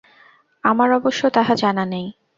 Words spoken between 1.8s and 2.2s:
নাই।